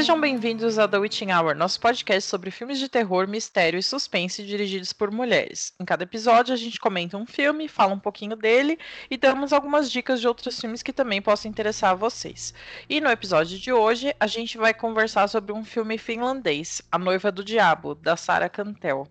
[0.00, 4.42] Sejam bem-vindos ao The Witching Hour, nosso podcast sobre filmes de terror, mistério e suspense
[4.42, 5.74] dirigidos por mulheres.
[5.78, 8.78] Em cada episódio, a gente comenta um filme, fala um pouquinho dele
[9.10, 12.54] e damos algumas dicas de outros filmes que também possam interessar a vocês.
[12.88, 17.30] E no episódio de hoje, a gente vai conversar sobre um filme finlandês, A Noiva
[17.30, 19.06] do Diabo, da Sarah Cantel.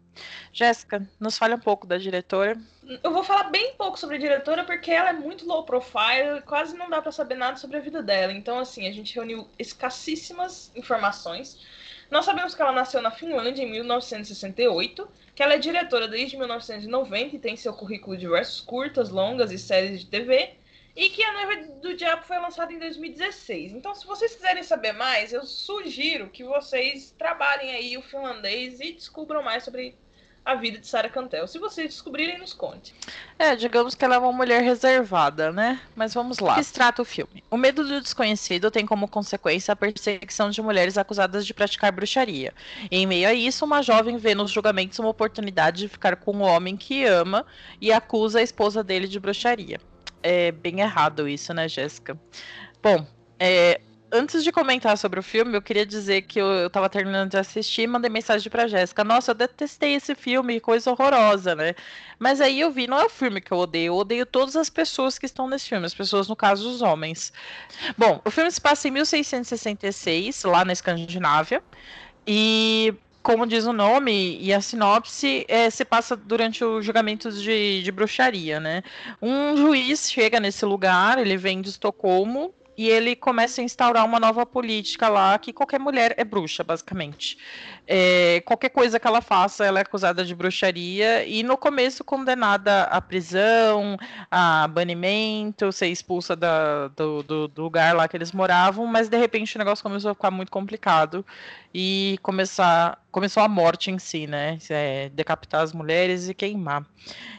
[0.52, 2.58] Jéssica, nos fale um pouco da diretora.
[3.04, 6.76] Eu vou falar bem pouco sobre a diretora porque ela é muito low profile, quase
[6.76, 8.34] não dá para saber nada sobre a vida dela.
[8.34, 11.60] Então, assim, a gente reuniu escassíssimas informações.
[12.10, 17.36] Nós sabemos que ela nasceu na Finlândia em 1968, que ela é diretora desde 1990
[17.36, 20.56] e tem seu currículo de diversos curtas, longas e séries de TV,
[20.96, 23.74] e que A Noiva do Diabo foi lançada em 2016.
[23.74, 28.94] Então, se vocês quiserem saber mais, eu sugiro que vocês trabalhem aí o finlandês e
[28.94, 29.96] descubram mais sobre
[30.44, 31.48] a vida de Sarah Cantel.
[31.48, 32.94] Se vocês descobrirem, nos conte.
[33.38, 35.80] É, digamos que ela é uma mulher reservada, né?
[35.96, 36.54] Mas vamos lá.
[36.54, 37.44] O que se trata o filme?
[37.50, 42.54] O medo do desconhecido tem como consequência a perseguição de mulheres acusadas de praticar bruxaria.
[42.90, 46.38] E, em meio a isso, uma jovem vê nos julgamentos uma oportunidade de ficar com
[46.38, 47.46] o homem que ama
[47.80, 49.80] e acusa a esposa dele de bruxaria.
[50.22, 52.20] É bem errado isso, né, Jéssica?
[52.82, 53.06] Bom,
[53.40, 53.80] é,
[54.12, 57.38] antes de comentar sobre o filme, eu queria dizer que eu, eu tava terminando de
[57.38, 59.04] assistir e mandei mensagem pra Jéssica.
[59.04, 61.76] Nossa, eu detestei esse filme, coisa horrorosa, né?
[62.18, 64.70] Mas aí eu vi, não é o filme que eu odeio, eu odeio todas as
[64.70, 67.32] pessoas que estão nesse filme, as pessoas, no caso, os homens.
[67.98, 71.64] Bom, o filme se passa em 1666, lá na Escandinávia,
[72.28, 77.84] e como diz o nome e a sinopse, é, se passa durante o julgamento de,
[77.84, 78.82] de bruxaria, né?
[79.22, 84.22] Um juiz chega nesse lugar, ele vem de Estocolmo e ele começa a instaurar uma
[84.22, 87.38] nova política lá que qualquer mulher é bruxa, basicamente.
[87.86, 92.84] É, qualquer coisa que ela faça, ela é acusada de bruxaria e no começo condenada
[92.84, 93.98] à prisão,
[94.32, 99.18] a banimento, ser expulsa da, do, do, do, lugar lá que eles moravam, mas de
[99.18, 101.26] repente o negócio começou a ficar muito complicado
[101.74, 104.58] e começar, começou a morte em si, né?
[104.70, 106.86] É, decapitar as mulheres e queimar.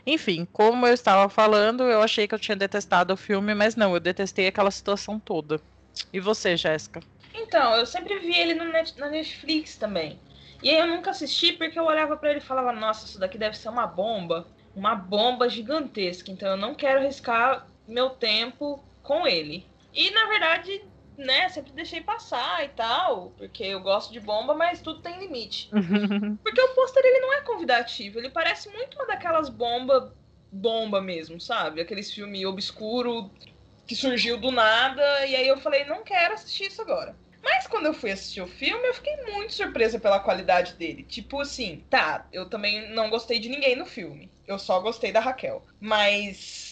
[0.06, 3.94] Enfim, como eu estava falando, eu achei que eu tinha detestado o filme, mas não,
[3.94, 5.60] eu detestei aquela situação toda.
[6.12, 7.00] E você, Jéssica?
[7.34, 10.18] Então, eu sempre vi ele no net, na Netflix também.
[10.62, 13.38] E aí eu nunca assisti porque eu olhava para ele e falava, nossa, isso daqui
[13.38, 14.46] deve ser uma bomba.
[14.74, 16.30] Uma bomba gigantesca.
[16.30, 19.66] Então eu não quero arriscar meu tempo com ele.
[19.92, 20.82] E na verdade
[21.16, 25.68] né, sempre deixei passar e tal, porque eu gosto de bomba, mas tudo tem limite.
[26.42, 30.14] porque o pôster ele não é convidativo, ele parece muito uma daquelas bomba
[30.52, 31.80] bomba mesmo, sabe?
[31.80, 33.30] Aqueles filme obscuro
[33.86, 37.14] que surgiu do nada e aí eu falei, não quero assistir isso agora.
[37.42, 41.02] Mas quando eu fui assistir o filme, eu fiquei muito surpresa pela qualidade dele.
[41.02, 44.30] Tipo assim, tá, eu também não gostei de ninguém no filme.
[44.46, 45.64] Eu só gostei da Raquel.
[45.80, 46.69] Mas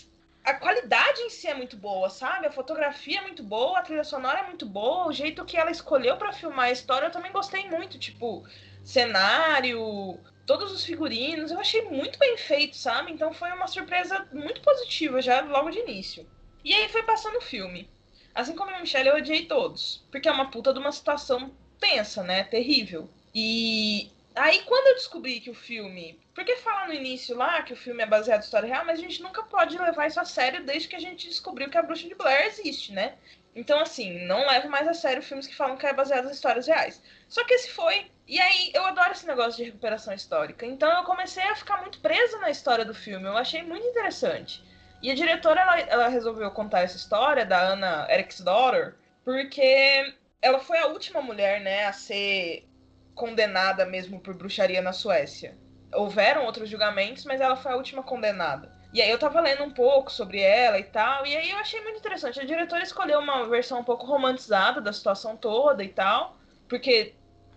[0.49, 2.47] a qualidade em si é muito boa, sabe?
[2.47, 5.71] A fotografia é muito boa, a trilha sonora é muito boa, o jeito que ela
[5.71, 8.47] escolheu para filmar a história eu também gostei muito, tipo,
[8.83, 13.13] cenário, todos os figurinos, eu achei muito bem feito, sabe?
[13.13, 16.27] Então foi uma surpresa muito positiva já logo de início.
[16.65, 17.89] E aí foi passando o filme.
[18.35, 22.23] Assim como a Michelle, eu odiei todos, porque é uma puta de uma situação tensa,
[22.23, 22.45] né?
[22.45, 23.07] Terrível.
[23.35, 26.21] E Aí, quando eu descobri que o filme.
[26.33, 29.03] Porque fala no início lá que o filme é baseado em história real, mas a
[29.03, 32.07] gente nunca pode levar isso a sério desde que a gente descobriu que a Bruxa
[32.07, 33.17] de Blair existe, né?
[33.55, 36.69] Então, assim, não leve mais a sério filmes que falam que é baseado em histórias
[36.69, 37.03] reais.
[37.29, 38.11] Só que esse foi.
[38.29, 40.65] E aí, eu adoro esse negócio de recuperação histórica.
[40.65, 43.27] Então, eu comecei a ficar muito presa na história do filme.
[43.27, 44.63] Eu achei muito interessante.
[45.03, 48.95] E a diretora, ela, ela resolveu contar essa história da Anna Eriksdotter,
[49.25, 52.69] porque ela foi a última mulher, né, a ser
[53.19, 55.59] condenada mesmo por bruxaria na Suécia.
[55.93, 58.73] Houveram outros julgamentos, mas ela foi a última condenada.
[58.95, 61.81] E aí eu tava lendo um pouco sobre ela e tal, e aí eu achei
[61.83, 62.41] muito interessante.
[62.41, 67.15] A diretora escolheu uma versão um pouco romantizada da situação toda e tal, porque,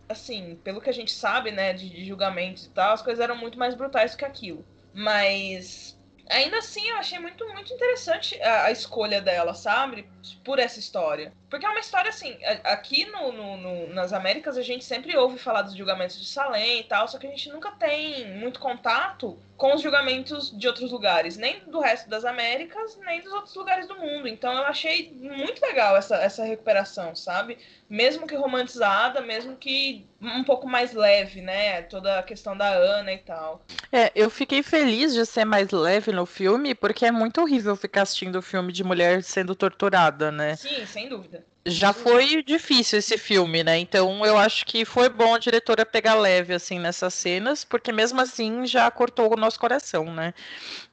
[0.09, 3.37] assim, pelo que a gente sabe, né, de, de julgamentos e tal, as coisas eram
[3.37, 4.65] muito mais brutais do que aquilo.
[4.93, 5.97] Mas
[6.31, 10.07] ainda assim eu achei muito, muito interessante a, a, escolha dela, sabe?
[10.43, 11.33] Por essa história.
[11.49, 15.37] Porque é uma história assim, aqui no, no, no, nas Américas a gente sempre ouve
[15.37, 19.37] falar dos julgamentos de Salem e tal, só que a gente nunca tem muito contato
[19.61, 23.87] com os julgamentos de outros lugares, nem do resto das Américas, nem dos outros lugares
[23.87, 24.27] do mundo.
[24.27, 27.59] Então eu achei muito legal essa, essa recuperação, sabe?
[27.87, 31.83] Mesmo que romantizada, mesmo que um pouco mais leve, né?
[31.83, 33.61] Toda a questão da Ana e tal.
[33.91, 38.03] É, eu fiquei feliz de ser mais leve no filme, porque é muito horrível ficar
[38.03, 40.55] assistindo o filme de mulher sendo torturada, né?
[40.55, 43.77] Sim, sem dúvida já foi difícil esse filme, né?
[43.77, 48.19] Então eu acho que foi bom a diretora pegar leve assim nessas cenas, porque mesmo
[48.19, 50.33] assim já cortou o nosso coração, né?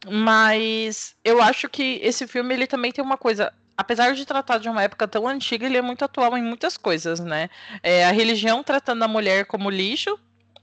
[0.07, 4.69] Mas eu acho que esse filme ele também tem uma coisa apesar de tratar de
[4.69, 7.49] uma época tão antiga, ele é muito atual em muitas coisas, né?
[7.83, 10.19] É, a religião tratando a mulher como lixo,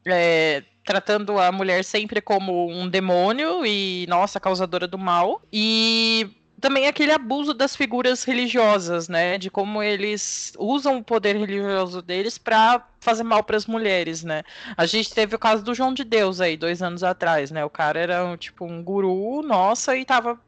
[0.05, 5.41] é, tratando a mulher sempre como um demônio e, nossa, causadora do mal.
[5.51, 6.29] E
[6.61, 9.37] também aquele abuso das figuras religiosas, né?
[9.37, 14.43] De como eles usam o poder religioso deles para fazer mal para as mulheres, né?
[14.77, 17.65] A gente teve o caso do João de Deus aí, dois anos atrás, né?
[17.65, 20.39] O cara era tipo um guru, nossa, e tava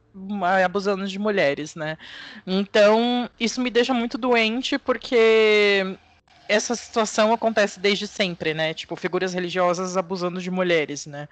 [0.64, 1.96] abusando de mulheres, né?
[2.46, 5.96] Então, isso me deixa muito doente porque
[6.48, 8.74] essa situação acontece desde sempre, né?
[8.74, 11.28] Tipo, figuras religiosas abusando de mulheres, né?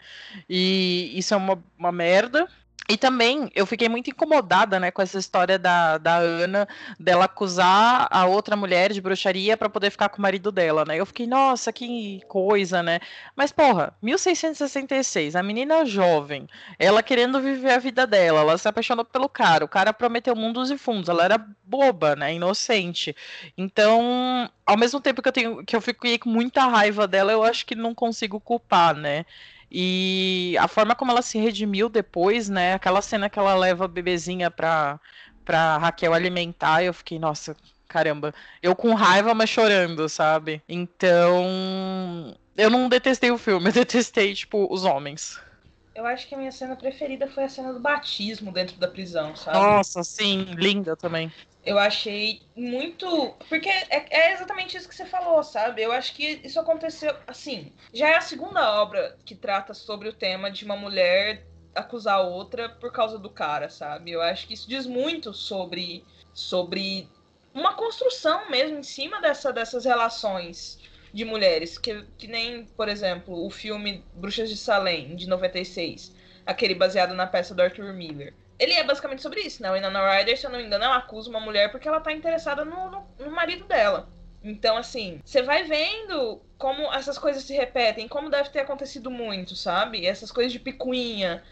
[0.49, 2.49] E isso é uma, uma merda.
[2.89, 6.69] E também eu fiquei muito incomodada, né, com essa história da, da Ana,
[6.99, 10.97] dela acusar a outra mulher de bruxaria para poder ficar com o marido dela, né?
[10.97, 13.01] Eu fiquei, nossa, que coisa, né?
[13.35, 16.47] Mas, porra, 1666, a menina jovem,
[16.79, 20.71] ela querendo viver a vida dela, ela se apaixonou pelo cara, o cara prometeu mundos
[20.71, 23.17] e fundos, ela era boba, né, inocente.
[23.59, 27.43] Então, ao mesmo tempo que eu tenho que eu fiquei com muita raiva dela, eu
[27.43, 29.25] acho que não consigo culpar, né?
[29.71, 32.75] E a forma como ela se redimiu depois, né?
[32.75, 35.01] Aquela cena que ela leva a bebezinha pra,
[35.45, 37.57] pra Raquel alimentar, eu fiquei, nossa,
[37.89, 38.35] caramba.
[38.63, 40.63] Eu com raiva, mas chorando, sabe?
[40.69, 42.37] Então.
[42.57, 45.39] Eu não detestei o filme, eu detestei, tipo, os homens.
[45.97, 49.35] Eu acho que a minha cena preferida foi a cena do batismo dentro da prisão,
[49.35, 49.59] sabe?
[49.59, 51.33] Nossa, sim, linda também
[51.67, 53.35] eu achei muito.
[53.49, 55.83] Porque é, é, exatamente isso que você falou, sabe?
[55.83, 57.15] Eu acho que isso aconteceu.
[57.27, 61.45] Assim, já é a segunda obra que trata sobre o tema de uma mulher
[61.75, 64.13] acusar outra por causa do cara, sabe?
[64.13, 66.05] Eu acho que isso diz muito sobre.
[66.33, 67.09] sobre
[67.53, 70.79] uma construção mesmo em cima dessa, dessas relações
[71.13, 71.79] de mulheres.
[71.79, 76.15] Que, que nem, por exemplo, o filme Bruxas de Salem, de 96.
[76.45, 79.71] Aquele baseado na peça do Arthur Miller ele é basicamente sobre isso, né?
[79.71, 82.13] O Inanna Ryder, se eu não me engano, ela acusa uma mulher porque ela tá
[82.13, 84.09] interessada no, no, no marido dela.
[84.43, 89.57] Então, assim, você vai vendo como essas coisas se repetem, como deve ter acontecido muito,
[89.57, 90.07] sabe?
[90.07, 91.43] Essas coisas de picuinha.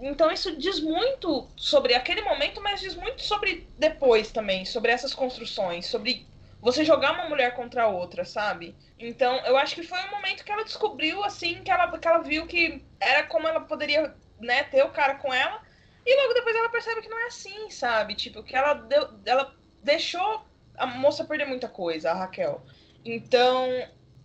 [0.00, 5.14] Então, isso diz muito sobre aquele momento, mas diz muito sobre depois também, sobre essas
[5.14, 6.26] construções, sobre
[6.60, 8.74] você jogar uma mulher contra a outra, sabe?
[8.98, 12.18] Então, eu acho que foi um momento que ela descobriu, assim, que ela, que ela
[12.18, 15.60] viu que era como ela poderia, né, ter o cara com ela
[16.04, 18.14] e logo depois ela percebe que não é assim, sabe?
[18.14, 20.44] Tipo, que ela, deu, ela deixou
[20.76, 22.62] a moça perder muita coisa, a Raquel.
[23.04, 23.68] Então,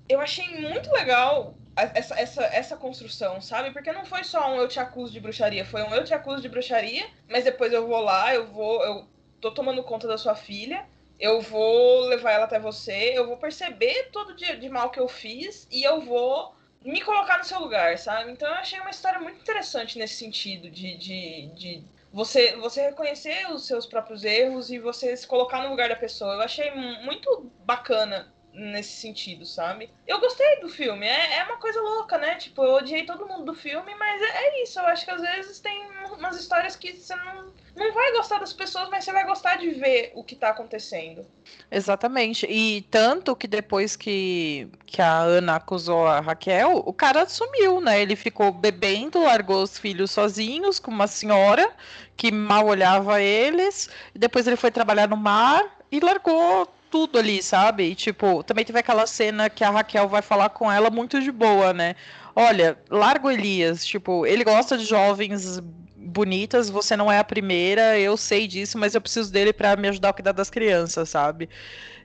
[0.08, 3.72] eu achei muito legal essa, essa, essa construção, sabe?
[3.72, 6.42] Porque não foi só um eu te acuso de bruxaria, foi um eu te acuso
[6.42, 9.08] de bruxaria, mas depois eu vou lá, eu vou, eu
[9.42, 10.86] tô tomando conta da sua filha,
[11.20, 15.08] eu vou levar ela até você, eu vou perceber todo dia de mal que eu
[15.08, 16.54] fiz e eu vou
[16.84, 18.32] me colocar no seu lugar, sabe?
[18.32, 21.84] Então eu achei uma história muito interessante nesse sentido, de, de, de
[22.14, 26.36] você, você reconhecer os seus próprios erros e você se colocar no lugar da pessoa.
[26.36, 29.90] Eu achei muito bacana nesse sentido, sabe?
[30.08, 32.36] Eu gostei do filme, é, é uma coisa louca, né?
[32.36, 34.80] Tipo, eu odiei todo mundo do filme, mas é, é isso.
[34.80, 35.86] Eu acho que às vezes tem
[36.18, 39.70] umas histórias que você não não vai gostar das pessoas, mas você vai gostar de
[39.72, 41.26] ver o que tá acontecendo.
[41.70, 42.48] Exatamente.
[42.50, 48.02] E tanto que depois que, que a Ana acusou a Raquel, o cara sumiu, né?
[48.02, 51.70] Ele ficou bebendo, largou os filhos sozinhos com uma senhora
[52.16, 53.90] que mal olhava eles.
[54.14, 57.92] Depois ele foi trabalhar no mar e largou tudo ali, sabe?
[57.92, 61.30] E, tipo, também teve aquela cena que a Raquel vai falar com ela muito de
[61.30, 61.94] boa, né?
[62.34, 65.60] Olha, larga o Elias, tipo, ele gosta de jovens
[65.98, 69.90] bonitas, você não é a primeira, eu sei disso, mas eu preciso dele para me
[69.90, 71.50] ajudar a cuidar das crianças, sabe?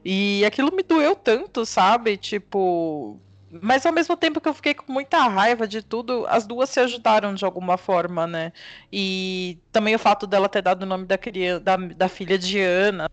[0.05, 2.17] E aquilo me doeu tanto, sabe?
[2.17, 3.17] Tipo.
[3.63, 6.81] Mas ao mesmo tempo que eu fiquei com muita raiva de tudo, as duas se
[6.81, 8.53] ajudaram de alguma forma, né?
[8.93, 12.61] E também o fato dela ter dado o nome da, criança, da, da filha de
[12.61, 13.09] Ana,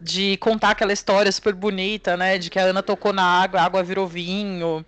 [0.00, 2.38] de contar aquela história super bonita, né?
[2.38, 4.84] De que a Ana tocou na água, a água virou vinho.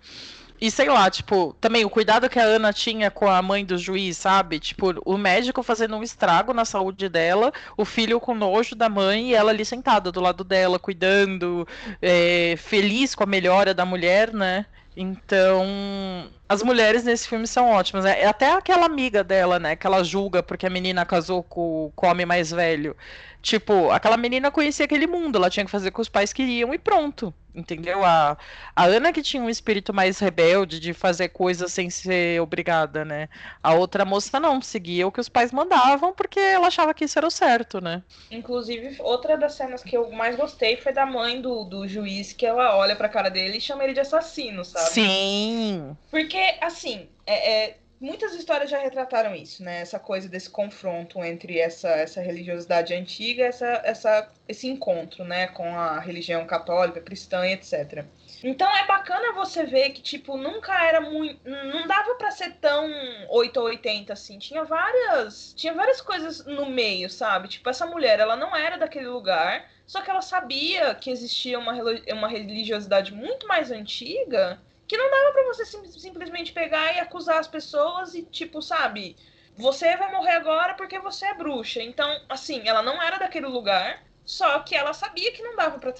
[0.61, 3.79] E sei lá, tipo, também o cuidado que a Ana tinha com a mãe do
[3.79, 4.59] juiz, sabe?
[4.59, 9.31] Tipo, o médico fazendo um estrago na saúde dela, o filho com nojo da mãe
[9.31, 11.67] e ela ali sentada do lado dela, cuidando,
[11.99, 14.67] é, feliz com a melhora da mulher, né?
[14.95, 18.05] Então, as mulheres nesse filme são ótimas.
[18.05, 19.75] É até aquela amiga dela, né?
[19.75, 22.95] Que ela julga porque a menina casou com o homem mais velho.
[23.41, 26.73] Tipo, aquela menina conhecia aquele mundo, ela tinha que fazer o que os pais queriam
[26.73, 27.33] e pronto.
[27.53, 28.05] Entendeu?
[28.05, 28.37] A,
[28.73, 33.27] a Ana que tinha um espírito mais rebelde de fazer coisas sem ser obrigada, né?
[33.61, 37.19] A outra moça não, seguia o que os pais mandavam porque ela achava que isso
[37.19, 38.03] era o certo, né?
[38.29, 42.45] Inclusive, outra das cenas que eu mais gostei foi da mãe do, do juiz, que
[42.45, 44.89] ela olha pra cara dele e chama ele de assassino, sabe?
[44.89, 45.97] Sim!
[46.09, 49.81] Porque, assim, é, é muitas histórias já retrataram isso, né?
[49.81, 55.77] Essa coisa desse confronto entre essa, essa religiosidade antiga, essa, essa, esse encontro, né, com
[55.77, 58.03] a religião católica, cristã etc.
[58.43, 61.39] Então é bacana você ver que, tipo, nunca era muito.
[61.47, 62.89] Não dava para ser tão
[63.29, 64.39] 8 ou 80 assim.
[64.39, 65.53] Tinha várias.
[65.55, 67.47] Tinha várias coisas no meio, sabe?
[67.49, 69.69] Tipo, essa mulher, ela não era daquele lugar.
[69.85, 71.73] Só que ela sabia que existia uma,
[72.13, 74.59] uma religiosidade muito mais antiga
[74.91, 79.15] que não dava para você sim, simplesmente pegar e acusar as pessoas e, tipo, sabe,
[79.55, 81.81] você vai morrer agora porque você é bruxa.
[81.81, 85.93] Então, assim, ela não era daquele lugar, só que ela sabia que não dava para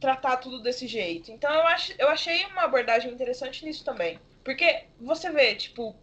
[0.00, 1.30] tratar tudo desse jeito.
[1.30, 4.18] Então, eu, ach, eu achei uma abordagem interessante nisso também.
[4.42, 5.94] Porque você vê, tipo,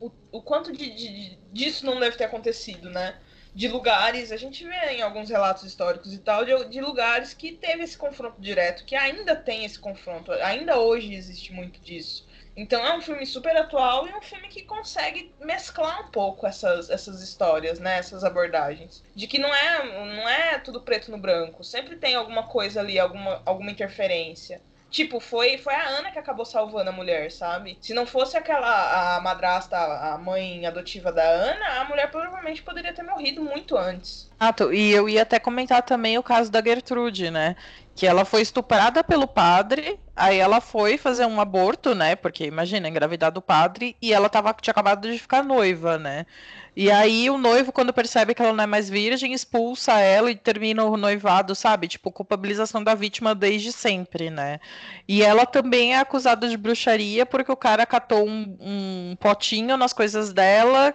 [0.00, 3.20] o, o quanto de, de, disso não deve ter acontecido, né?
[3.54, 7.52] De lugares, a gente vê em alguns relatos históricos e tal, de, de, lugares que
[7.52, 12.26] teve esse confronto direto, que ainda tem esse confronto, ainda hoje existe muito disso.
[12.54, 16.90] Então é um filme super atual e um filme que consegue mesclar um pouco essas,
[16.90, 17.96] essas histórias, né?
[17.96, 19.02] Essas abordagens.
[19.14, 21.64] De que não é, não é tudo preto no branco.
[21.64, 24.60] Sempre tem alguma coisa ali, alguma, alguma interferência.
[24.92, 27.78] Tipo, foi, foi a Ana que acabou salvando a mulher, sabe?
[27.80, 32.94] Se não fosse aquela a madrasta, a mãe adotiva da Ana, a mulher provavelmente poderia
[32.94, 34.31] ter morrido muito antes.
[34.44, 37.54] Ah, e eu ia até comentar também o caso da Gertrude, né?
[37.94, 42.16] Que ela foi estuprada pelo padre, aí ela foi fazer um aborto, né?
[42.16, 46.26] Porque imagina, engravidar do padre, e ela tava, tinha acabado de ficar noiva, né?
[46.74, 50.34] E aí o noivo, quando percebe que ela não é mais virgem, expulsa ela e
[50.34, 51.86] termina o noivado, sabe?
[51.86, 54.58] Tipo, culpabilização da vítima desde sempre, né?
[55.06, 59.92] E ela também é acusada de bruxaria porque o cara catou um, um potinho nas
[59.92, 60.92] coisas dela,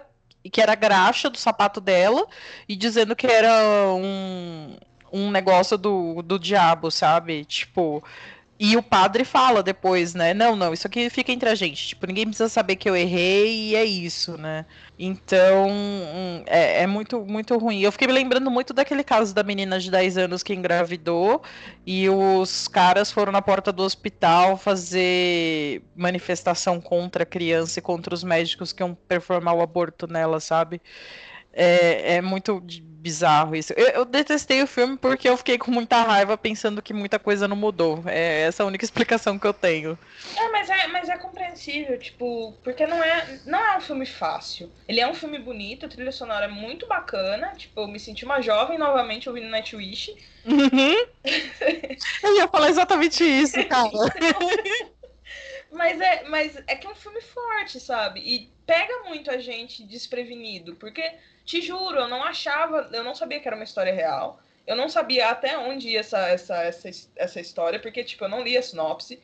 [0.52, 2.26] que era graxa do sapato dela,
[2.68, 4.76] e dizendo que era um,
[5.12, 7.44] um negócio do, do diabo, sabe?
[7.44, 8.02] Tipo.
[8.60, 10.34] E o padre fala depois, né?
[10.34, 11.88] Não, não, isso aqui fica entre a gente.
[11.88, 14.66] Tipo, ninguém precisa saber que eu errei e é isso, né?
[14.98, 17.80] Então, hum, é, é, muito, muito ruim.
[17.80, 21.40] Eu fiquei me lembrando muito daquele caso da menina de 10 anos que engravidou
[21.86, 28.12] e os caras foram na porta do hospital fazer manifestação contra a criança e contra
[28.12, 30.82] os médicos que iam performar o aborto nela, sabe?
[31.52, 32.62] É, é muito
[32.98, 33.72] bizarro isso.
[33.74, 37.48] Eu, eu, detestei o filme porque eu fiquei com muita raiva pensando que muita coisa
[37.48, 38.02] não mudou.
[38.06, 39.98] É essa a única explicação que eu tenho.
[40.36, 44.70] É, mas é, mas é compreensível, tipo, porque não é, não é um filme fácil.
[44.86, 47.52] Ele é um filme bonito, a trilha sonora é muito bacana.
[47.56, 50.14] Tipo, eu me senti uma jovem novamente ouvindo Nightwish.
[50.44, 51.06] Uhum.
[52.22, 53.90] eu ia falar exatamente isso, cara.
[55.70, 58.20] mas, é, mas é que é um filme forte, sabe?
[58.20, 63.40] E pega muito a gente desprevenido, porque te juro, eu não achava, eu não sabia
[63.40, 64.38] que era uma história real.
[64.66, 68.42] Eu não sabia até onde ia essa, essa, essa, essa história, porque, tipo, eu não
[68.42, 69.18] li a sinopse.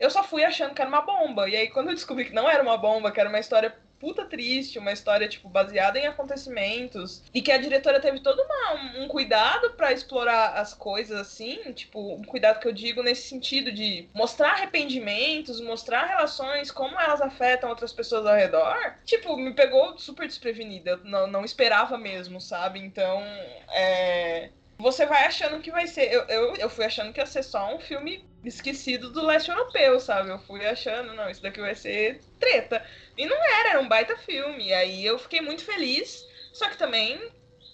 [0.00, 1.48] Eu só fui achando que era uma bomba.
[1.48, 4.24] E aí, quando eu descobri que não era uma bomba, que era uma história puta
[4.24, 7.22] triste, uma história, tipo, baseada em acontecimentos.
[7.32, 12.14] E que a diretora teve todo uma, um cuidado para explorar as coisas assim, tipo,
[12.14, 17.70] um cuidado que eu digo nesse sentido de mostrar arrependimentos, mostrar relações, como elas afetam
[17.70, 18.94] outras pessoas ao redor.
[19.04, 20.98] Tipo, me pegou super desprevenida.
[21.04, 22.78] Não, não esperava mesmo, sabe?
[22.78, 23.22] Então,
[23.68, 26.12] é você vai achando que vai ser.
[26.12, 29.98] Eu, eu, eu fui achando que ia ser só um filme esquecido do leste europeu,
[29.98, 30.30] sabe?
[30.30, 32.84] Eu fui achando, não, isso daqui vai ser treta.
[33.16, 34.68] E não era, era um baita filme.
[34.68, 37.20] E aí eu fiquei muito feliz, só que também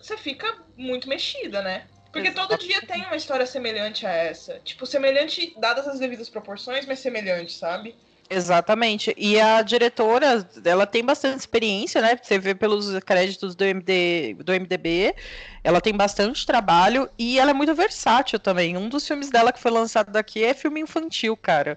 [0.00, 1.86] você fica muito mexida, né?
[2.10, 4.60] Porque todo dia tem uma história semelhante a essa.
[4.60, 7.96] Tipo, semelhante, dadas as devidas proporções, mas semelhante, sabe?
[8.28, 9.14] Exatamente.
[9.16, 12.18] E a diretora, ela tem bastante experiência, né?
[12.20, 15.14] Você vê pelos créditos do, MD, do MDB,
[15.62, 18.76] ela tem bastante trabalho e ela é muito versátil também.
[18.76, 21.76] Um dos filmes dela que foi lançado aqui é filme infantil, cara.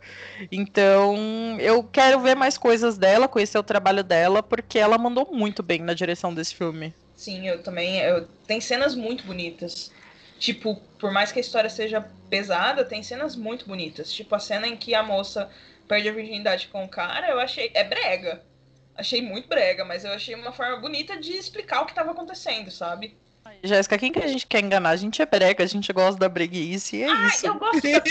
[0.51, 5.61] Então, eu quero ver mais coisas dela, conhecer o trabalho dela, porque ela mandou muito
[5.61, 6.93] bem na direção desse filme.
[7.15, 7.99] Sim, eu também.
[7.99, 8.27] Eu...
[8.45, 9.91] Tem cenas muito bonitas.
[10.39, 14.13] Tipo, por mais que a história seja pesada, tem cenas muito bonitas.
[14.13, 15.49] Tipo, a cena em que a moça
[15.87, 17.71] perde a virgindade com o cara, eu achei.
[17.73, 18.43] É brega.
[18.95, 22.71] Achei muito brega, mas eu achei uma forma bonita de explicar o que estava acontecendo,
[22.71, 23.15] sabe?
[23.63, 24.89] Jéssica, quem que a gente quer enganar?
[24.89, 27.47] A gente é brega, a gente gosta da breguice, é ah, isso.
[27.47, 27.81] eu gosto.
[27.81, 28.01] Da...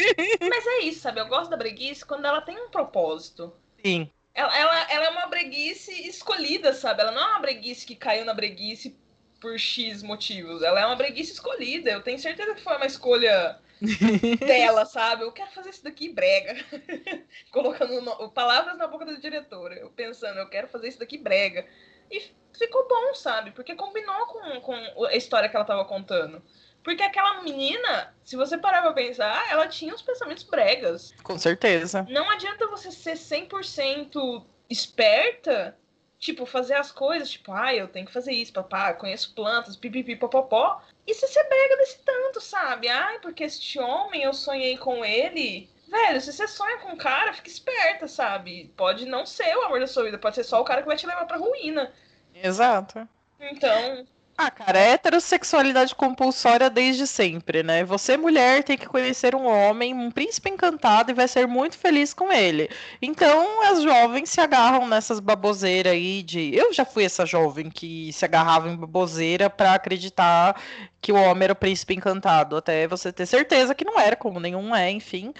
[0.49, 1.21] mas é isso, sabe?
[1.21, 3.53] Eu gosto da breguice quando ela tem um propósito.
[3.85, 4.11] Sim.
[4.35, 7.01] Ela, ela, ela é uma breguice escolhida, sabe?
[7.03, 8.97] Ela não é uma breguice que caiu na breguice
[9.41, 10.63] por X motivos.
[10.63, 11.91] Ela é uma breguice escolhida.
[11.91, 13.59] Eu tenho certeza que foi uma escolha
[14.39, 15.23] dela, sabe?
[15.23, 16.57] Eu quero fazer isso daqui brega.
[17.51, 18.31] Colocando no...
[18.31, 19.75] palavras na boca da diretora.
[19.75, 21.67] Eu pensando, eu quero fazer isso daqui brega.
[22.11, 23.51] E ficou bom, sabe?
[23.51, 26.43] Porque combinou com, com a história que ela tava contando.
[26.83, 31.13] Porque aquela menina, se você parar pra pensar, ela tinha uns pensamentos bregas.
[31.23, 32.07] Com certeza.
[32.09, 35.77] Não adianta você ser 100% esperta
[36.19, 40.17] tipo, fazer as coisas, tipo, ah, eu tenho que fazer isso, papá, conheço plantas, pipipi,
[40.17, 40.83] popopó.
[41.07, 42.89] E se você brega desse tanto, sabe?
[42.89, 45.71] Ai, porque este homem, eu sonhei com ele.
[45.89, 48.73] Velho, se você sonha com um cara, fica esperta, sabe?
[48.77, 50.97] Pode não ser o amor da sua vida, pode ser só o cara que vai
[50.97, 51.93] te levar pra ruína.
[52.35, 53.09] Exato.
[53.39, 54.07] Então,
[54.39, 57.83] ah, cara, é heterossexualidade compulsória desde sempre, né?
[57.85, 62.13] Você, mulher, tem que conhecer um homem, um príncipe encantado, e vai ser muito feliz
[62.13, 62.69] com ele.
[63.01, 66.55] Então, as jovens se agarram nessas baboseiras aí de.
[66.55, 70.61] Eu já fui essa jovem que se agarrava em baboseira para acreditar
[71.01, 74.39] que o homem era o príncipe encantado, até você ter certeza que não era, como
[74.39, 75.33] nenhum é, enfim.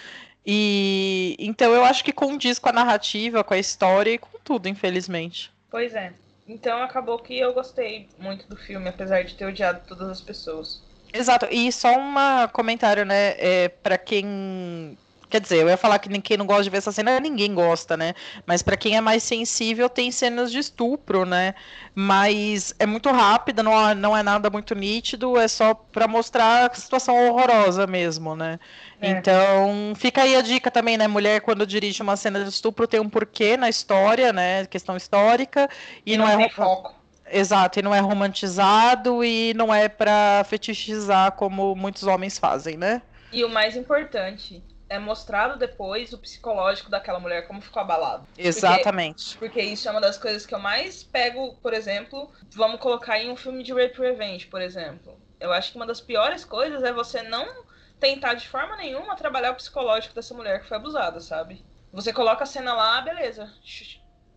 [0.45, 4.69] E então eu acho que condiz com a narrativa, com a história e com tudo,
[4.69, 5.53] infelizmente.
[5.71, 6.13] Pois é.
[6.47, 10.83] Então acabou que eu gostei muito do filme, apesar de ter odiado todas as pessoas.
[11.13, 11.47] Exato.
[11.51, 12.15] E só um
[12.53, 13.35] comentário, né?
[13.39, 16.93] É, para quem Quer dizer, eu ia falar que quem não gosta de ver essa
[16.93, 18.15] cena, ninguém gosta, né?
[18.47, 21.55] Mas para quem é mais sensível, tem cenas de estupro, né?
[21.95, 26.75] Mas é muito rápida, não, não é nada muito nítido, é só para mostrar a
[26.75, 28.61] situação horrorosa mesmo, né?
[29.01, 29.11] É.
[29.11, 31.09] Então, fica aí a dica também, né?
[31.09, 34.65] Mulher, quando dirige uma cena de estupro, tem um porquê na história, né?
[34.67, 35.69] Questão histórica.
[36.05, 36.95] E, e não, não é foco.
[37.29, 43.03] Exato, e não é romantizado e não é para fetichizar como muitos homens fazem, né?
[43.33, 48.27] E o mais importante, é mostrado depois o psicológico daquela mulher, como ficou abalado.
[48.37, 49.37] Exatamente.
[49.37, 53.19] Porque, porque, isso é uma das coisas que eu mais pego, por exemplo, vamos colocar
[53.19, 55.19] em um filme de Rape Revenge, por exemplo.
[55.41, 57.65] Eu acho que uma das piores coisas é você não
[57.99, 61.65] tentar de forma nenhuma trabalhar o psicológico dessa mulher que foi abusada, sabe?
[61.93, 63.53] Você coloca a cena lá, beleza.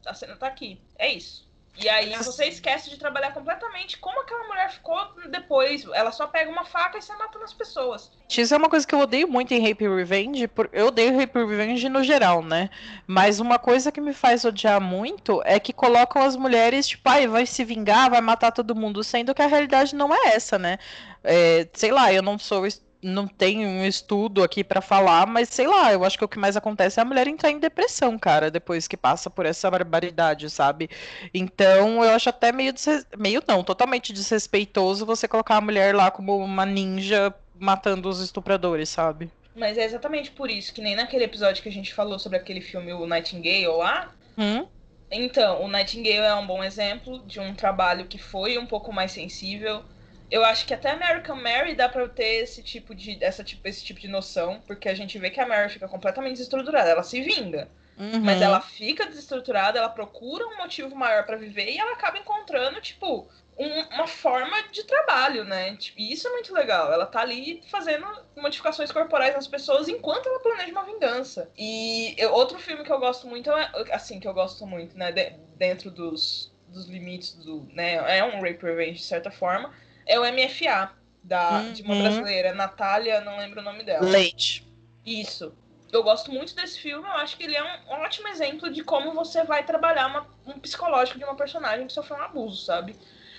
[0.06, 0.82] A cena tá aqui.
[0.98, 1.49] É isso.
[1.77, 4.97] E aí você esquece de trabalhar completamente como aquela mulher ficou
[5.29, 5.85] depois.
[5.93, 8.11] Ela só pega uma faca e sai matando as pessoas.
[8.29, 10.49] Isso é uma coisa que eu odeio muito em Rape Revenge.
[10.73, 12.69] Eu odeio Rape Revenge no geral, né?
[13.07, 17.27] Mas uma coisa que me faz odiar muito é que colocam as mulheres, tipo, ai,
[17.27, 20.77] vai se vingar, vai matar todo mundo, sendo que a realidade não é essa, né?
[21.23, 22.65] É, sei lá, eu não sou
[23.01, 26.38] não tenho um estudo aqui para falar, mas sei lá, eu acho que o que
[26.38, 30.49] mais acontece é a mulher entrar em depressão, cara, depois que passa por essa barbaridade,
[30.49, 30.89] sabe?
[31.33, 32.73] Então, eu acho até meio,
[33.17, 38.89] meio não, totalmente desrespeitoso você colocar a mulher lá como uma ninja matando os estupradores,
[38.89, 39.31] sabe?
[39.55, 42.62] Mas é exatamente por isso que nem naquele episódio que a gente falou sobre aquele
[42.62, 44.13] filme O Nightingale lá.
[44.38, 44.65] Hum?
[45.12, 49.12] Então, o Nightingale é um bom exemplo de um trabalho que foi um pouco mais
[49.12, 49.83] sensível
[50.32, 53.84] eu acho que até American Mary dá pra ter esse tipo de, essa, tipo, esse
[53.84, 57.22] tipo de noção, porque a gente vê que a Mary fica completamente desestruturada, ela se
[57.22, 57.70] vinga.
[57.98, 58.22] Uhum.
[58.22, 62.80] Mas ela fica desestruturada, ela procura um motivo maior para viver e ela acaba encontrando,
[62.80, 65.76] tipo, um, uma forma de trabalho, né?
[65.76, 66.94] Tipo, e isso é muito legal.
[66.94, 71.50] Ela tá ali fazendo modificações corporais nas pessoas enquanto ela planeja uma vingança.
[71.58, 75.12] E eu, outro filme que eu gosto muito, é, assim, que eu gosto muito, né,
[75.12, 79.74] de, dentro dos, dos limites do, né, é um rape revenge de certa forma,
[80.10, 80.91] é o MFA,
[81.24, 81.72] da, uhum.
[81.72, 84.06] de uma brasileira, Natália, não lembro o nome dela.
[84.06, 84.67] Leite.
[85.06, 85.54] Isso.
[85.91, 89.13] Eu gosto muito desse filme, eu acho que ele é um ótimo exemplo de como
[89.13, 92.95] você vai trabalhar uma, um psicológico de uma personagem que sofreu um abuso, sabe?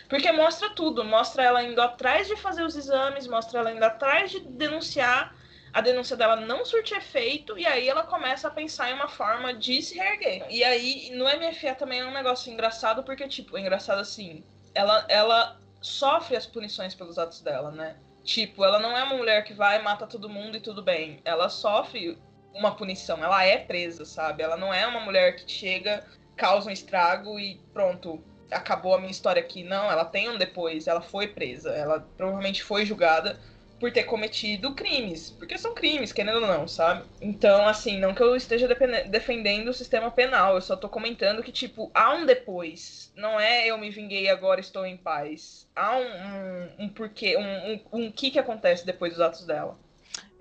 [0.09, 4.31] Porque mostra tudo, mostra ela indo atrás de fazer os exames, mostra ela indo atrás
[4.31, 5.35] de denunciar,
[5.73, 9.55] a denúncia dela não surte efeito, e aí ela começa a pensar em uma forma
[9.55, 10.47] de se reerguer.
[10.51, 14.43] E aí, no MFA também é um negócio engraçado, porque, tipo, é engraçado assim,
[14.75, 17.97] ela, ela sofre as punições pelos atos dela, né?
[18.23, 21.21] Tipo, ela não é uma mulher que vai, mata todo mundo e tudo bem.
[21.25, 22.19] Ela sofre
[22.55, 24.43] uma punição, ela é presa, sabe?
[24.43, 26.05] Ela não é uma mulher que chega,
[26.37, 29.63] causa um estrago e pronto, acabou a minha história aqui.
[29.63, 33.39] Não, ela tem um depois, ela foi presa, ela provavelmente foi julgada
[33.81, 37.03] por ter cometido crimes, porque são crimes, querendo ou não, sabe?
[37.21, 38.69] Então, assim, não que eu esteja
[39.09, 43.11] defendendo o sistema penal, eu só tô comentando que, tipo, há um depois.
[43.17, 45.67] Não é eu me vinguei agora estou em paz.
[45.75, 49.79] Há um, um, um porquê, um, um, um que que acontece depois dos atos dela.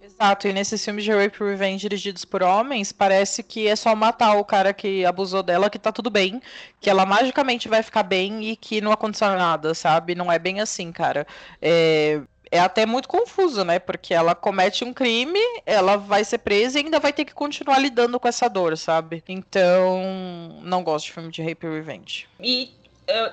[0.01, 4.35] Exato, e nesses filmes de rape revenge dirigidos por homens, parece que é só matar
[4.35, 6.41] o cara que abusou dela, que tá tudo bem,
[6.79, 10.15] que ela magicamente vai ficar bem e que não aconteceu nada, sabe?
[10.15, 11.27] Não é bem assim, cara.
[11.61, 12.21] É,
[12.51, 13.79] é até muito confuso, né?
[13.79, 17.79] Porque ela comete um crime, ela vai ser presa e ainda vai ter que continuar
[17.79, 19.23] lidando com essa dor, sabe?
[19.27, 22.27] Então, não gosto de filme de rape revenge.
[22.39, 22.71] E,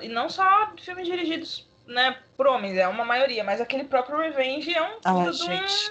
[0.01, 4.75] e não só filmes dirigidos né, por homens, é uma maioria, mas aquele próprio Revenge
[4.75, 5.31] é um, ah, um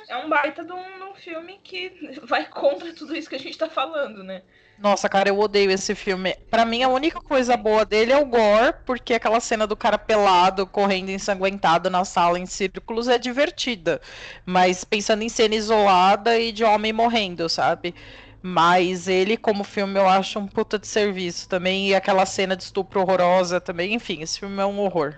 [0.10, 3.40] é um baita de um, de um, filme que vai contra tudo isso que a
[3.40, 4.42] gente tá falando, né?
[4.78, 6.36] Nossa, cara, eu odeio esse filme.
[6.52, 9.98] Para mim, a única coisa boa dele é o gore, porque aquela cena do cara
[9.98, 14.02] pelado, correndo ensanguentado na sala em círculos é divertida.
[14.46, 17.96] Mas pensando em cena isolada e de homem morrendo, sabe?
[18.42, 21.88] Mas ele, como filme, eu acho um puta de serviço também.
[21.90, 23.94] E aquela cena de estupro horrorosa também.
[23.94, 25.18] Enfim, esse filme é um horror.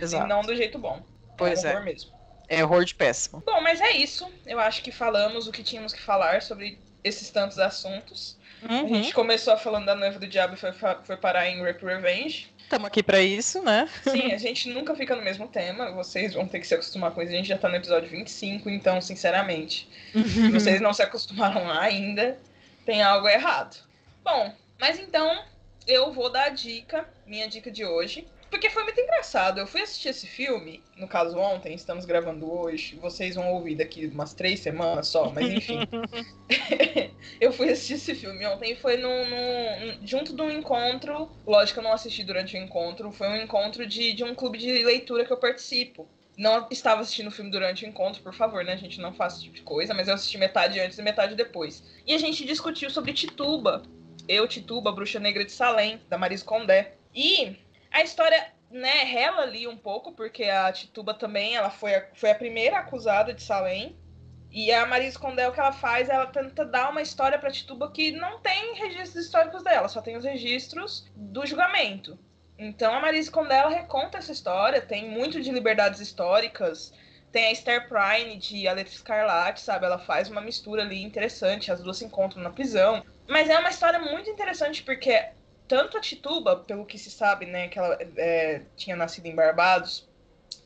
[0.00, 0.24] Exato.
[0.24, 1.02] E não do jeito bom.
[1.36, 1.70] Pois é.
[1.70, 1.84] Horror é.
[1.84, 2.18] mesmo.
[2.48, 3.42] É horror de péssimo.
[3.44, 4.30] Bom, mas é isso.
[4.46, 8.38] Eu acho que falamos o que tínhamos que falar sobre esses tantos assuntos.
[8.62, 8.86] Uhum.
[8.86, 10.72] A gente começou falando da noiva do diabo e foi,
[11.04, 12.52] foi parar em Rape Revenge.
[12.58, 13.88] Estamos aqui para isso, né?
[14.02, 15.90] Sim, a gente nunca fica no mesmo tema.
[15.92, 17.32] Vocês vão ter que se acostumar com isso.
[17.32, 21.80] A gente já tá no episódio 25, então, sinceramente, se vocês não se acostumaram lá
[21.80, 22.38] ainda,
[22.84, 23.76] tem algo errado.
[24.24, 25.44] Bom, mas então
[25.86, 28.26] eu vou dar a dica, minha dica de hoje.
[28.50, 29.58] Porque foi muito engraçado.
[29.58, 32.96] Eu fui assistir esse filme, no caso ontem, estamos gravando hoje.
[32.96, 35.80] Vocês vão ouvir daqui umas três semanas só, mas enfim.
[37.40, 41.30] eu fui assistir esse filme ontem e foi num, num, junto de um encontro.
[41.46, 44.58] Lógico que eu não assisti durante o encontro, foi um encontro de, de um clube
[44.58, 46.08] de leitura que eu participo.
[46.36, 48.72] Não estava assistindo o filme durante o encontro, por favor, né?
[48.72, 51.34] A gente não faz esse tipo de coisa, mas eu assisti metade antes e metade
[51.34, 51.82] depois.
[52.06, 53.82] E a gente discutiu sobre Tituba.
[54.28, 56.94] Eu, Tituba, Bruxa Negra de Salem, da Maris Condé.
[57.12, 57.56] E
[57.90, 62.30] a história, né, rela ali um pouco, porque a Tituba também, ela foi a, foi
[62.30, 63.96] a primeira acusada de Salem.
[64.50, 67.90] E a Marisa Condé, o que ela faz, ela tenta dar uma história pra Tituba
[67.90, 72.18] que não tem registros históricos dela, só tem os registros do julgamento.
[72.58, 76.92] Então a Marisa Condé, ela reconta essa história, tem muito de liberdades históricas,
[77.30, 79.84] tem a Esther Prime de A Letra Escarlate, sabe?
[79.84, 83.04] Ela faz uma mistura ali interessante, as duas se encontram na prisão.
[83.28, 85.28] Mas é uma história muito interessante porque
[85.68, 90.08] tanto a Tituba, pelo que se sabe, né, que ela é, tinha nascido em Barbados,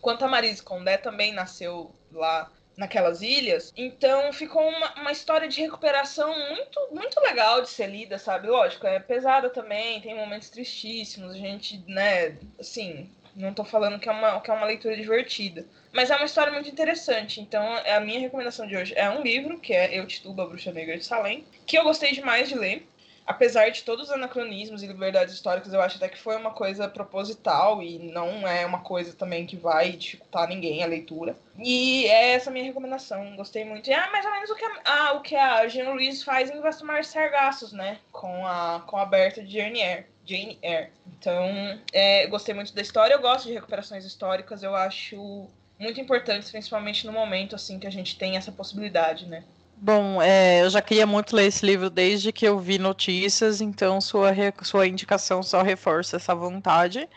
[0.01, 3.73] quanto a Marise Condé também nasceu lá naquelas ilhas.
[3.77, 8.49] Então ficou uma, uma história de recuperação muito, muito legal de ser lida, sabe?
[8.49, 14.09] Lógico, é pesada também, tem momentos tristíssimos, a gente, né, assim, não tô falando que
[14.09, 15.67] é uma, que é uma leitura divertida.
[15.93, 17.41] Mas é uma história muito interessante.
[17.41, 20.97] Então, a minha recomendação de hoje é um livro, que é Eu Tituba, Bruxa Negra
[20.97, 22.87] de Salem, que eu gostei demais de ler
[23.27, 26.89] apesar de todos os anacronismos e liberdades históricas, eu acho até que foi uma coisa
[26.89, 31.37] proposital e não é uma coisa também que vai dificultar ninguém a leitura.
[31.59, 33.37] E é essa a minha recomendação.
[33.37, 33.89] Gostei muito.
[33.89, 36.51] E é mais ou menos o que a, ah, o que a Jean Louise faz
[36.51, 37.99] em Vastomar Sargassos, né?
[38.11, 40.07] Com a, com a Berta de Jane Eyre.
[40.25, 40.91] Jane Eyre.
[41.07, 43.15] Então, é, gostei muito da história.
[43.15, 44.63] Eu gosto de recuperações históricas.
[44.63, 45.47] Eu acho
[45.79, 49.45] muito importantes, principalmente no momento assim que a gente tem essa possibilidade, né?
[49.85, 54.01] Bom, é, eu já queria muito ler esse livro desde que eu vi notícias, então
[54.01, 57.09] sua, sua indicação só reforça essa vontade.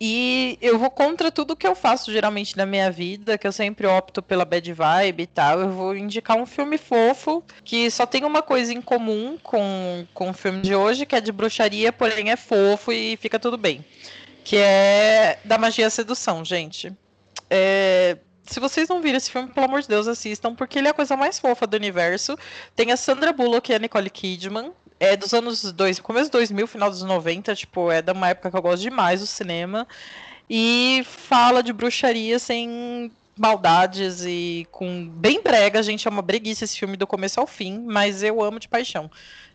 [0.00, 3.86] E eu vou contra tudo que eu faço geralmente na minha vida, que eu sempre
[3.86, 5.60] opto pela bad vibe e tal.
[5.60, 10.30] Eu vou indicar um filme fofo, que só tem uma coisa em comum com, com
[10.30, 13.84] o filme de hoje, que é de bruxaria, porém é fofo e fica tudo bem.
[14.42, 16.90] Que é da magia sedução, gente.
[17.50, 20.90] É, se vocês não viram esse filme, pelo amor de Deus, assistam, porque ele é
[20.90, 22.36] a coisa mais fofa do universo.
[22.74, 24.72] Tem a Sandra Bullock e a Nicole Kidman.
[24.98, 28.50] É dos anos dois, começo dos 2000, final dos 90, tipo, é de uma época
[28.50, 29.86] que eu gosto demais do cinema.
[30.48, 36.78] E fala de bruxaria sem maldades e com bem brega, gente, é uma breguice esse
[36.78, 39.10] filme do começo ao fim, mas eu amo de paixão.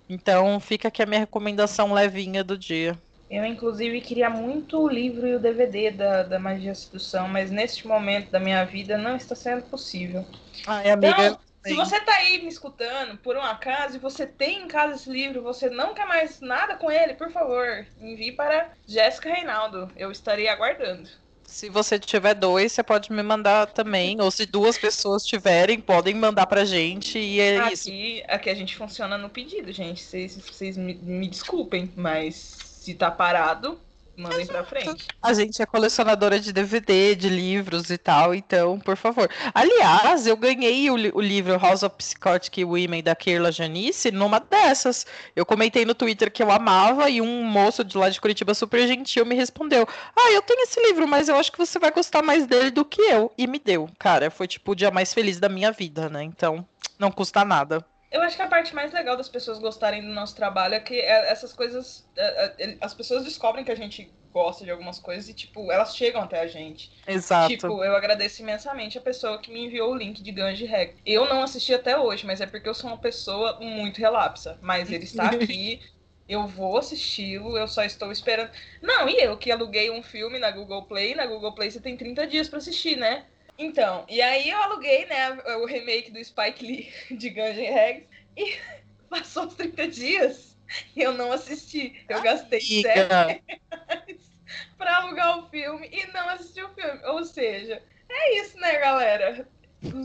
[0.07, 2.95] Então, fica aqui a minha recomendação levinha do dia.
[3.31, 7.87] Eu, inclusive, queria muito o livro e o DVD da, da Magia Sedução, mas neste
[7.87, 10.25] momento da minha vida não está sendo possível.
[10.67, 11.15] Ai, amiga.
[11.15, 14.95] Então, se você está aí me escutando, por um acaso, e você tem em casa
[14.95, 19.89] esse livro, você não quer mais nada com ele, por favor, envie para Jéssica Reinaldo.
[19.95, 21.07] Eu estarei aguardando.
[21.45, 24.19] Se você tiver dois, você pode me mandar também.
[24.19, 27.17] Ou se duas pessoas tiverem, podem mandar pra gente.
[27.17, 27.89] E é aqui, isso.
[28.27, 30.01] Aqui a gente funciona no pedido, gente.
[30.01, 33.79] Vocês, vocês me, me desculpem, mas se tá parado,
[34.17, 35.05] mandem pra frente.
[35.21, 39.29] A gente é colecionadora de DVD, de livros e tal, então, por favor.
[39.53, 45.05] Aliás, eu ganhei o, o livro House of Psychotic Women da Keirla Janice numa dessas.
[45.35, 48.87] Eu comentei no Twitter que eu amava e um moço de lá de Curitiba super
[48.87, 52.23] gentil me respondeu: Ah, eu tenho esse livro, mas eu acho que você vai gostar
[52.23, 53.31] mais dele do que eu.
[53.37, 53.87] E me deu.
[53.99, 56.23] Cara, foi tipo o dia mais feliz da minha vida, né?
[56.23, 56.67] Então,
[56.97, 57.85] não custa nada.
[58.11, 60.95] Eu acho que a parte mais legal das pessoas gostarem do nosso trabalho é que
[60.95, 62.05] é, essas coisas.
[62.17, 66.21] É, as pessoas descobrem que a gente gosta de algumas coisas e, tipo, elas chegam
[66.21, 66.91] até a gente.
[67.07, 67.49] Exato.
[67.49, 70.95] Tipo, eu agradeço imensamente a pessoa que me enviou o link de Ganji Reg.
[71.05, 74.57] Eu não assisti até hoje, mas é porque eu sou uma pessoa muito relapsa.
[74.61, 75.79] Mas ele está aqui.
[76.31, 78.51] eu vou assisti-lo, eu só estou esperando.
[78.81, 81.97] Não, e eu que aluguei um filme na Google Play, na Google Play você tem
[81.97, 83.25] 30 dias para assistir, né?
[83.61, 88.03] Então, e aí eu aluguei, né, o remake do Spike Lee de Guns N' Roses
[88.35, 88.57] e
[89.07, 90.57] passou os 30 dias
[90.95, 92.03] e eu não assisti.
[92.09, 93.41] Eu gastei 7 reais
[94.79, 97.05] pra alugar o filme e não assisti o filme.
[97.05, 99.47] Ou seja, é isso, né, galera?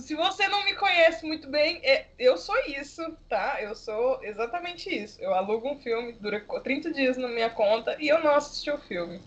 [0.00, 3.58] Se você não me conhece muito bem, é, eu sou isso, tá?
[3.62, 5.18] Eu sou exatamente isso.
[5.20, 8.78] Eu alugo um filme, dura 30 dias na minha conta e eu não assisti o
[8.78, 9.22] filme.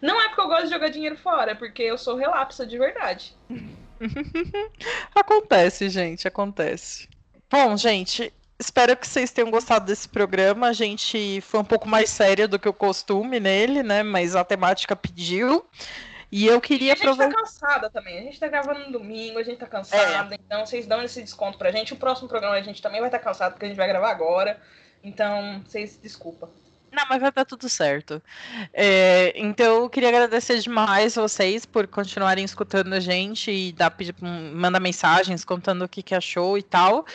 [0.00, 2.78] Não é porque eu gosto de jogar dinheiro fora, é porque eu sou relapsa de
[2.78, 3.36] verdade.
[5.14, 7.08] acontece, gente, acontece.
[7.50, 10.68] Bom, gente, espero que vocês tenham gostado desse programa.
[10.68, 14.02] A gente foi um pouco mais séria do que o costume nele, né?
[14.02, 15.66] Mas a temática pediu.
[16.32, 17.24] E eu queria aproveitar.
[17.24, 18.18] A gente tá cansada também.
[18.18, 20.34] A gente tá gravando no domingo, a gente tá cansada.
[20.34, 20.38] É.
[20.46, 21.92] Então, vocês dão esse desconto pra gente.
[21.92, 24.10] O próximo programa a gente também vai estar tá cansado, porque a gente vai gravar
[24.10, 24.60] agora.
[25.02, 26.48] Então, vocês desculpa.
[26.92, 28.20] Não, mas vai dar tudo certo.
[28.72, 34.80] É, então, eu queria agradecer demais vocês por continuarem escutando a gente e dar, mandar
[34.80, 37.06] mensagens contando o que, que achou e tal.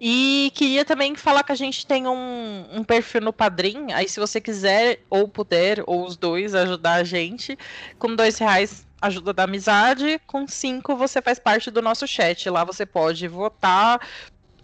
[0.00, 3.92] E queria também falar que a gente tem um, um perfil no Padrim.
[3.92, 7.58] Aí, se você quiser ou puder, ou os dois, ajudar a gente,
[7.98, 12.48] com dois reais ajuda da amizade, com cinco você faz parte do nosso chat.
[12.50, 14.00] Lá você pode votar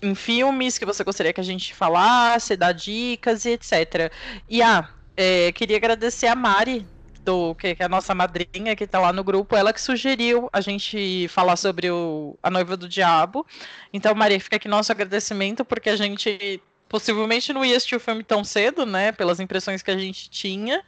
[0.04, 4.12] em filmes que você gostaria que a gente falasse, dar dicas e etc.
[4.48, 6.86] E ah, é, queria agradecer a Mari,
[7.24, 10.60] do, que é a nossa madrinha que tá lá no grupo, ela que sugeriu a
[10.60, 13.46] gente falar sobre o, a noiva do diabo.
[13.92, 18.22] Então, Maria, fica aqui nosso agradecimento, porque a gente possivelmente não ia assistir o filme
[18.22, 19.10] tão cedo, né?
[19.10, 20.82] Pelas impressões que a gente tinha.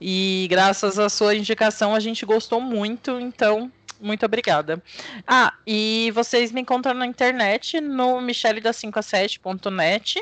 [0.00, 4.80] E graças à sua indicação a gente gostou muito, então muito obrigada.
[5.26, 10.20] Ah, e vocês me encontram na internet no micheledas5a7.net.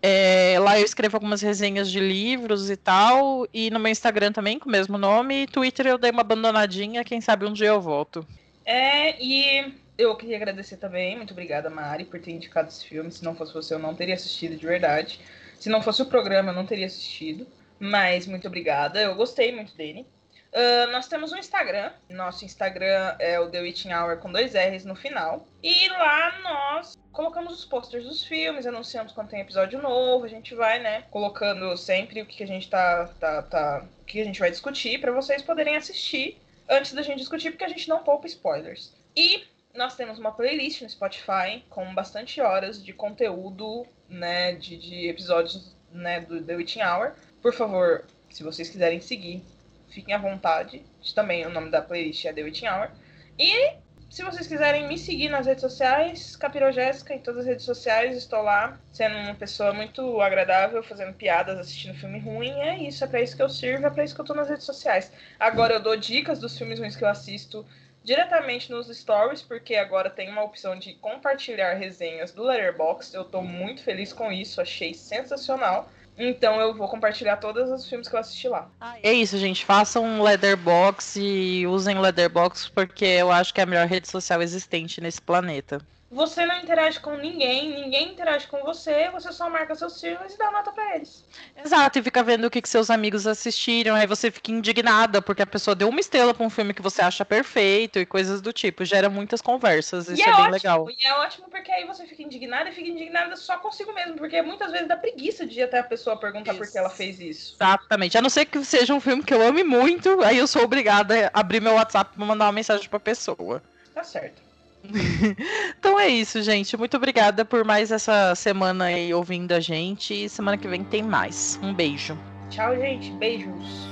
[0.00, 3.46] É, lá eu escrevo algumas resenhas de livros e tal.
[3.52, 5.42] E no meu Instagram também, com o mesmo nome.
[5.42, 8.26] E Twitter eu dei uma abandonadinha, quem sabe um dia eu volto.
[8.64, 11.16] É, e eu queria agradecer também.
[11.16, 13.10] Muito obrigada, Mari, por ter indicado esse filme.
[13.10, 15.20] Se não fosse você, eu não teria assistido de verdade.
[15.58, 17.46] Se não fosse o programa, eu não teria assistido.
[17.80, 19.00] Mas muito obrigada.
[19.00, 20.06] Eu gostei muito dele.
[20.52, 21.92] Uh, nós temos um Instagram.
[22.08, 25.46] Nosso Instagram é o The Witching Hour com dois R's no final.
[25.62, 30.24] E lá nós colocamos os posters dos filmes, anunciamos quando tem episódio novo.
[30.24, 34.04] A gente vai, né, colocando sempre o que, que a gente tá, tá, tá, o
[34.04, 37.68] que a gente vai discutir para vocês poderem assistir antes da gente discutir, porque a
[37.68, 38.94] gente não poupa spoilers.
[39.16, 45.08] E nós temos uma playlist no Spotify com bastante horas de conteúdo, né, de, de
[45.08, 47.14] episódios, né, do The Witching Hour.
[47.42, 49.42] Por favor, se vocês quiserem seguir,
[49.90, 50.82] fiquem à vontade.
[51.14, 52.90] Também o nome da playlist é The Witching Hour.
[53.38, 53.76] E
[54.10, 58.16] se vocês quiserem me seguir nas redes sociais, Capiro Jéssica em todas as redes sociais,
[58.16, 62.52] estou lá, sendo uma pessoa muito agradável, fazendo piadas, assistindo filme ruim.
[62.60, 64.48] É isso, é para isso que eu sirvo, é para isso que eu tô nas
[64.48, 65.12] redes sociais.
[65.38, 67.66] Agora eu dou dicas dos filmes ruins que eu assisto
[68.02, 73.14] diretamente nos stories, porque agora tem uma opção de compartilhar resenhas do Letterboxd.
[73.14, 75.90] Eu tô muito feliz com isso, achei sensacional.
[76.18, 78.68] Então eu vou compartilhar todos os filmes que eu assisti lá.
[78.80, 79.64] Ah, é isso, gente.
[79.64, 84.42] Façam um Leatherbox e usem Leatherbox porque eu acho que é a melhor rede social
[84.42, 85.80] existente nesse planeta.
[86.10, 90.38] Você não interage com ninguém, ninguém interage com você, você só marca seus filmes e
[90.38, 91.22] dá nota para eles.
[91.62, 95.42] Exato, e fica vendo o que, que seus amigos assistiram, aí você fica indignada porque
[95.42, 98.54] a pessoa deu uma estrela pra um filme que você acha perfeito e coisas do
[98.54, 98.86] tipo.
[98.86, 100.90] Gera muitas conversas, isso é, é, bem ótimo, legal.
[100.90, 104.40] E é ótimo porque aí você fica indignada e fica indignada só consigo mesmo, porque
[104.40, 106.62] muitas vezes dá preguiça de até a pessoa perguntar isso.
[106.62, 107.54] por que ela fez isso.
[107.60, 110.62] Exatamente, a não ser que seja um filme que eu ame muito, aí eu sou
[110.62, 113.62] obrigada a abrir meu WhatsApp pra mandar uma mensagem pra pessoa.
[113.92, 114.47] Tá certo.
[115.78, 116.76] então é isso, gente.
[116.76, 120.24] Muito obrigada por mais essa semana aí ouvindo a gente.
[120.24, 121.58] E semana que vem tem mais.
[121.62, 122.18] Um beijo.
[122.50, 123.10] Tchau, gente.
[123.12, 123.88] Beijos.